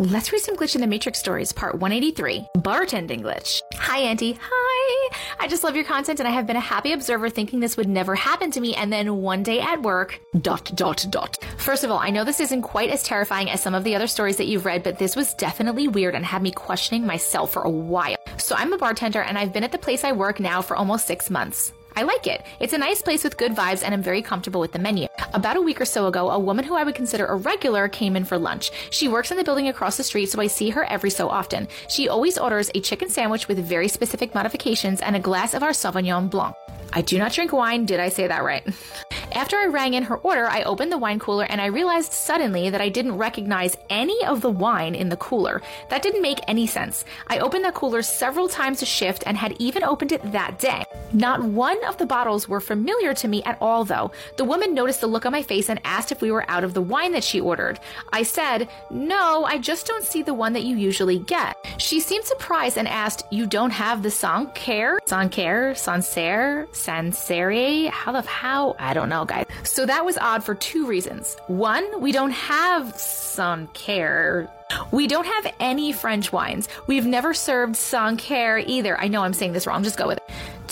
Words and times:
Let's 0.00 0.32
read 0.32 0.40
some 0.40 0.56
Glitch 0.56 0.74
in 0.74 0.80
the 0.80 0.86
Matrix 0.86 1.18
stories, 1.18 1.52
part 1.52 1.74
183 1.74 2.46
Bartending 2.56 3.20
Glitch. 3.20 3.60
Hi, 3.74 3.98
Auntie. 3.98 4.38
Hi. 4.40 5.10
I 5.38 5.46
just 5.46 5.62
love 5.62 5.76
your 5.76 5.84
content 5.84 6.20
and 6.20 6.26
I 6.26 6.30
have 6.30 6.46
been 6.46 6.56
a 6.56 6.60
happy 6.60 6.92
observer 6.92 7.28
thinking 7.28 7.60
this 7.60 7.76
would 7.76 7.86
never 7.86 8.14
happen 8.14 8.50
to 8.52 8.62
me. 8.62 8.74
And 8.74 8.90
then 8.90 9.16
one 9.16 9.42
day 9.42 9.60
at 9.60 9.82
work, 9.82 10.18
dot, 10.40 10.72
dot, 10.74 11.04
dot. 11.10 11.36
First 11.58 11.84
of 11.84 11.90
all, 11.90 11.98
I 11.98 12.08
know 12.08 12.24
this 12.24 12.40
isn't 12.40 12.62
quite 12.62 12.88
as 12.88 13.02
terrifying 13.02 13.50
as 13.50 13.60
some 13.60 13.74
of 13.74 13.84
the 13.84 13.94
other 13.94 14.06
stories 14.06 14.38
that 14.38 14.46
you've 14.46 14.64
read, 14.64 14.84
but 14.84 14.98
this 14.98 15.16
was 15.16 15.34
definitely 15.34 15.86
weird 15.86 16.14
and 16.14 16.24
had 16.24 16.40
me 16.40 16.50
questioning 16.50 17.04
myself 17.04 17.52
for 17.52 17.60
a 17.60 17.68
while. 17.68 18.16
So 18.38 18.56
I'm 18.56 18.72
a 18.72 18.78
bartender 18.78 19.20
and 19.20 19.36
I've 19.36 19.52
been 19.52 19.64
at 19.64 19.72
the 19.72 19.76
place 19.76 20.02
I 20.02 20.12
work 20.12 20.40
now 20.40 20.62
for 20.62 20.78
almost 20.78 21.08
six 21.08 21.28
months. 21.28 21.74
I 22.00 22.02
like 22.04 22.26
it. 22.26 22.46
It's 22.60 22.72
a 22.72 22.78
nice 22.78 23.02
place 23.02 23.24
with 23.24 23.36
good 23.36 23.54
vibes 23.54 23.84
and 23.84 23.92
I'm 23.92 24.02
very 24.02 24.22
comfortable 24.22 24.58
with 24.58 24.72
the 24.72 24.78
menu. 24.78 25.06
About 25.34 25.58
a 25.58 25.60
week 25.60 25.82
or 25.82 25.84
so 25.84 26.06
ago, 26.06 26.30
a 26.30 26.38
woman 26.38 26.64
who 26.64 26.74
I 26.74 26.82
would 26.82 26.94
consider 26.94 27.26
a 27.26 27.36
regular 27.36 27.88
came 27.88 28.16
in 28.16 28.24
for 28.24 28.38
lunch. 28.38 28.70
She 28.88 29.06
works 29.06 29.30
in 29.30 29.36
the 29.36 29.44
building 29.44 29.68
across 29.68 29.98
the 29.98 30.02
street, 30.02 30.30
so 30.30 30.40
I 30.40 30.46
see 30.46 30.70
her 30.70 30.84
every 30.84 31.10
so 31.10 31.28
often. 31.28 31.68
She 31.90 32.08
always 32.08 32.38
orders 32.38 32.70
a 32.74 32.80
chicken 32.80 33.10
sandwich 33.10 33.48
with 33.48 33.58
very 33.58 33.86
specific 33.86 34.34
modifications 34.34 35.02
and 35.02 35.14
a 35.14 35.20
glass 35.20 35.52
of 35.52 35.62
our 35.62 35.72
Sauvignon 35.72 36.30
Blanc. 36.30 36.56
I 36.94 37.02
do 37.02 37.18
not 37.18 37.32
drink 37.32 37.52
wine. 37.52 37.84
Did 37.84 38.00
I 38.00 38.08
say 38.08 38.26
that 38.26 38.44
right? 38.44 38.66
After 39.32 39.58
I 39.58 39.66
rang 39.66 39.92
in 39.92 40.04
her 40.04 40.16
order, 40.16 40.46
I 40.46 40.62
opened 40.62 40.90
the 40.90 40.98
wine 40.98 41.18
cooler 41.18 41.44
and 41.44 41.60
I 41.60 41.66
realized 41.66 42.12
suddenly 42.12 42.70
that 42.70 42.80
I 42.80 42.88
didn't 42.88 43.18
recognize 43.18 43.76
any 43.90 44.24
of 44.24 44.40
the 44.40 44.50
wine 44.50 44.94
in 44.94 45.10
the 45.10 45.18
cooler. 45.18 45.60
That 45.90 46.02
didn't 46.02 46.22
make 46.22 46.40
any 46.48 46.66
sense. 46.66 47.04
I 47.28 47.40
opened 47.40 47.64
that 47.64 47.74
cooler 47.74 48.00
several 48.00 48.48
times 48.48 48.80
a 48.80 48.86
shift 48.86 49.22
and 49.26 49.36
had 49.36 49.54
even 49.60 49.84
opened 49.84 50.12
it 50.12 50.32
that 50.32 50.58
day. 50.58 50.84
Not 51.12 51.42
one 51.42 51.82
of 51.84 51.98
the 51.98 52.06
bottles 52.06 52.48
were 52.48 52.60
familiar 52.60 53.14
to 53.14 53.28
me 53.28 53.42
at 53.42 53.58
all, 53.60 53.84
though. 53.84 54.12
The 54.36 54.44
woman 54.44 54.74
noticed 54.74 55.00
the 55.00 55.06
look 55.06 55.26
on 55.26 55.32
my 55.32 55.42
face 55.42 55.68
and 55.68 55.80
asked 55.84 56.12
if 56.12 56.22
we 56.22 56.30
were 56.30 56.48
out 56.48 56.64
of 56.64 56.74
the 56.74 56.82
wine 56.82 57.12
that 57.12 57.24
she 57.24 57.40
ordered. 57.40 57.80
I 58.12 58.22
said, 58.22 58.68
No, 58.90 59.44
I 59.44 59.58
just 59.58 59.86
don't 59.86 60.04
see 60.04 60.22
the 60.22 60.34
one 60.34 60.52
that 60.52 60.62
you 60.62 60.76
usually 60.76 61.18
get. 61.18 61.56
She 61.78 62.00
seemed 62.00 62.24
surprised 62.24 62.78
and 62.78 62.88
asked, 62.88 63.24
You 63.30 63.46
don't 63.46 63.70
have 63.70 64.02
the 64.02 64.10
Sancerre? 64.10 65.00
Sancerre? 65.06 65.74
Sancerre? 65.74 66.68
Sancerre? 66.72 67.90
How 67.90 68.12
the 68.12 68.22
how? 68.22 68.76
I 68.78 68.94
don't 68.94 69.08
know, 69.08 69.24
guys. 69.24 69.46
So 69.64 69.86
that 69.86 70.04
was 70.04 70.16
odd 70.18 70.44
for 70.44 70.54
two 70.54 70.86
reasons. 70.86 71.36
One, 71.48 72.00
we 72.00 72.12
don't 72.12 72.30
have 72.30 72.96
Sancerre. 72.96 74.48
We 74.92 75.08
don't 75.08 75.26
have 75.26 75.52
any 75.58 75.92
French 75.92 76.32
wines. 76.32 76.68
We've 76.86 77.06
never 77.06 77.34
served 77.34 77.76
Sancerre 77.76 78.58
either. 78.58 78.98
I 79.00 79.08
know 79.08 79.22
I'm 79.22 79.34
saying 79.34 79.52
this 79.52 79.66
wrong. 79.66 79.82
Just 79.82 79.98
go 79.98 80.06
with 80.06 80.18
it. 80.18 80.19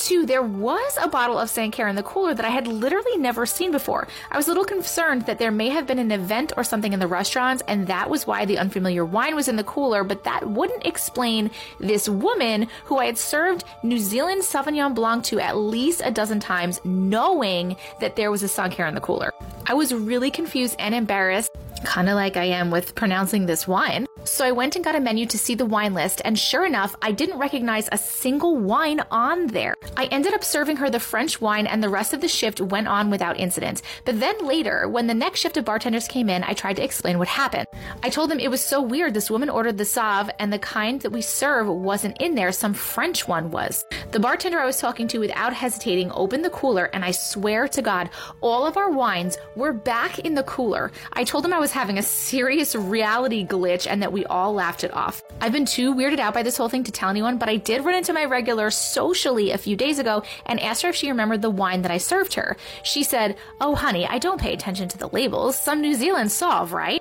There 0.08 0.42
was 0.42 0.98
a 1.00 1.08
bottle 1.08 1.38
of 1.38 1.50
Sancerre 1.50 1.88
in 1.88 1.96
the 1.96 2.02
cooler 2.02 2.32
that 2.32 2.44
I 2.44 2.48
had 2.48 2.66
literally 2.66 3.18
never 3.18 3.44
seen 3.44 3.70
before. 3.70 4.08
I 4.30 4.38
was 4.38 4.46
a 4.46 4.50
little 4.50 4.64
concerned 4.64 5.26
that 5.26 5.38
there 5.38 5.50
may 5.50 5.68
have 5.68 5.86
been 5.86 5.98
an 5.98 6.12
event 6.12 6.52
or 6.56 6.64
something 6.64 6.94
in 6.94 7.00
the 7.00 7.06
restaurants, 7.06 7.62
and 7.68 7.86
that 7.88 8.08
was 8.08 8.26
why 8.26 8.44
the 8.44 8.58
unfamiliar 8.58 9.04
wine 9.04 9.34
was 9.34 9.48
in 9.48 9.56
the 9.56 9.64
cooler, 9.64 10.04
but 10.04 10.24
that 10.24 10.48
wouldn't 10.48 10.86
explain 10.86 11.50
this 11.78 12.08
woman 12.08 12.68
who 12.84 12.96
I 12.96 13.06
had 13.06 13.18
served 13.18 13.64
New 13.82 13.98
Zealand 13.98 14.42
Sauvignon 14.42 14.94
Blanc 14.94 15.24
to 15.24 15.40
at 15.40 15.56
least 15.56 16.00
a 16.04 16.10
dozen 16.10 16.40
times, 16.40 16.80
knowing 16.84 17.76
that 18.00 18.16
there 18.16 18.30
was 18.30 18.42
a 18.42 18.48
Sancerre 18.48 18.88
in 18.88 18.94
the 18.94 19.00
cooler. 19.00 19.32
I 19.66 19.74
was 19.74 19.92
really 19.92 20.30
confused 20.30 20.76
and 20.78 20.94
embarrassed, 20.94 21.50
kind 21.84 22.08
of 22.08 22.14
like 22.14 22.36
I 22.36 22.44
am 22.44 22.70
with 22.70 22.94
pronouncing 22.94 23.44
this 23.46 23.68
wine. 23.68 24.06
So 24.28 24.44
I 24.44 24.52
went 24.52 24.76
and 24.76 24.84
got 24.84 24.94
a 24.94 25.00
menu 25.00 25.26
to 25.26 25.38
see 25.38 25.54
the 25.54 25.66
wine 25.66 25.94
list, 25.94 26.20
and 26.24 26.38
sure 26.38 26.64
enough, 26.64 26.94
I 27.02 27.12
didn't 27.12 27.38
recognize 27.38 27.88
a 27.90 27.98
single 27.98 28.56
wine 28.56 29.00
on 29.10 29.48
there. 29.48 29.74
I 29.96 30.04
ended 30.06 30.34
up 30.34 30.44
serving 30.44 30.76
her 30.76 30.90
the 30.90 31.00
French 31.00 31.40
wine, 31.40 31.66
and 31.66 31.82
the 31.82 31.88
rest 31.88 32.12
of 32.12 32.20
the 32.20 32.28
shift 32.28 32.60
went 32.60 32.86
on 32.88 33.10
without 33.10 33.40
incident. 33.40 33.82
But 34.04 34.20
then 34.20 34.46
later, 34.46 34.86
when 34.88 35.06
the 35.06 35.14
next 35.14 35.40
shift 35.40 35.56
of 35.56 35.64
bartenders 35.64 36.06
came 36.06 36.28
in, 36.28 36.44
I 36.44 36.52
tried 36.52 36.76
to 36.76 36.84
explain 36.84 37.18
what 37.18 37.26
happened. 37.26 37.66
I 38.02 38.10
told 38.10 38.30
them 38.30 38.38
it 38.38 38.50
was 38.50 38.60
so 38.60 38.80
weird. 38.80 39.14
This 39.14 39.30
woman 39.30 39.48
ordered 39.48 39.78
the 39.78 39.84
Sauv, 39.84 40.30
and 40.38 40.52
the 40.52 40.58
kind 40.58 41.00
that 41.00 41.10
we 41.10 41.22
serve 41.22 41.66
wasn't 41.66 42.20
in 42.20 42.34
there. 42.34 42.52
Some 42.52 42.74
French 42.74 43.26
one 43.26 43.50
was. 43.50 43.84
The 44.12 44.20
bartender 44.20 44.60
I 44.60 44.66
was 44.66 44.78
talking 44.78 45.08
to, 45.08 45.18
without 45.18 45.52
hesitating, 45.52 46.12
opened 46.12 46.44
the 46.44 46.50
cooler, 46.50 46.84
and 46.92 47.04
I 47.04 47.10
swear 47.10 47.66
to 47.68 47.82
God, 47.82 48.10
all 48.40 48.66
of 48.66 48.76
our 48.76 48.90
wines 48.90 49.36
were 49.56 49.72
back 49.72 50.20
in 50.20 50.34
the 50.34 50.44
cooler. 50.44 50.92
I 51.14 51.24
told 51.24 51.44
him 51.44 51.52
I 51.52 51.58
was 51.58 51.72
having 51.72 51.98
a 51.98 52.02
serious 52.02 52.74
reality 52.76 53.44
glitch 53.44 53.86
and 53.90 54.02
that 54.02 54.12
we 54.12 54.17
all 54.26 54.52
laughed 54.54 54.84
it 54.84 54.94
off. 54.94 55.22
I've 55.40 55.52
been 55.52 55.64
too 55.64 55.94
weirded 55.94 56.18
out 56.18 56.34
by 56.34 56.42
this 56.42 56.56
whole 56.56 56.68
thing 56.68 56.84
to 56.84 56.92
tell 56.92 57.10
anyone, 57.10 57.38
but 57.38 57.48
I 57.48 57.56
did 57.56 57.84
run 57.84 57.94
into 57.94 58.12
my 58.12 58.24
regular 58.24 58.70
socially 58.70 59.50
a 59.50 59.58
few 59.58 59.76
days 59.76 59.98
ago 59.98 60.22
and 60.46 60.60
asked 60.60 60.82
her 60.82 60.90
if 60.90 60.96
she 60.96 61.08
remembered 61.08 61.42
the 61.42 61.50
wine 61.50 61.82
that 61.82 61.90
I 61.90 61.98
served 61.98 62.34
her. 62.34 62.56
She 62.82 63.02
said, 63.02 63.36
Oh, 63.60 63.74
honey, 63.74 64.06
I 64.06 64.18
don't 64.18 64.40
pay 64.40 64.52
attention 64.52 64.88
to 64.88 64.98
the 64.98 65.08
labels. 65.08 65.58
Some 65.58 65.80
New 65.80 65.94
Zealand 65.94 66.30
Sauv, 66.30 66.72
right? 66.72 67.00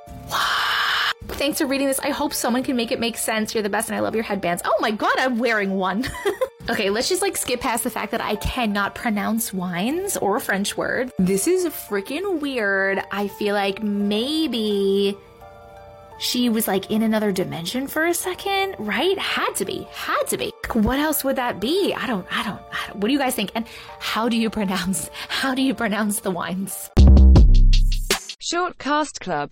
Thanks 1.37 1.59
for 1.59 1.67
reading 1.67 1.87
this. 1.87 1.99
I 1.99 2.09
hope 2.09 2.33
someone 2.33 2.63
can 2.63 2.75
make 2.75 2.91
it 2.91 2.99
make 2.99 3.17
sense. 3.17 3.53
You're 3.53 3.61
the 3.61 3.69
best 3.69 3.89
and 3.89 3.95
I 3.95 3.99
love 3.99 4.15
your 4.15 4.23
headbands. 4.23 4.63
Oh 4.65 4.77
my 4.81 4.91
god, 4.91 5.13
I'm 5.19 5.37
wearing 5.37 5.75
one. 5.75 6.05
okay, 6.69 6.89
let's 6.89 7.09
just 7.09 7.21
like 7.21 7.37
skip 7.37 7.59
past 7.61 7.83
the 7.83 7.89
fact 7.89 8.11
that 8.11 8.21
I 8.21 8.37
cannot 8.37 8.95
pronounce 8.95 9.53
wines 9.53 10.17
or 10.17 10.39
French 10.39 10.75
word. 10.77 11.11
This 11.19 11.47
is 11.47 11.65
freaking 11.65 12.39
weird. 12.39 13.03
I 13.11 13.27
feel 13.27 13.53
like 13.53 13.83
maybe 13.83 15.15
she 16.19 16.49
was 16.49 16.67
like 16.67 16.89
in 16.89 17.03
another 17.03 17.31
dimension 17.31 17.87
for 17.87 18.05
a 18.05 18.13
second, 18.13 18.75
right? 18.79 19.17
Had 19.17 19.53
to 19.55 19.65
be, 19.65 19.87
had 19.91 20.23
to 20.27 20.37
be. 20.37 20.51
What 20.73 20.99
else 20.99 21.23
would 21.23 21.35
that 21.35 21.59
be? 21.59 21.93
I 21.93 22.07
don't, 22.07 22.25
I 22.31 22.43
don't, 22.43 22.61
I 22.71 22.87
don't 22.87 22.97
what 22.97 23.07
do 23.07 23.13
you 23.13 23.19
guys 23.19 23.35
think? 23.35 23.51
And 23.55 23.65
how 23.99 24.27
do 24.27 24.37
you 24.37 24.49
pronounce, 24.49 25.09
how 25.29 25.53
do 25.53 25.61
you 25.61 25.73
pronounce 25.73 26.21
the 26.21 26.31
wines? 26.31 26.89
Short 28.39 28.77
Cast 28.77 29.19
Club 29.19 29.45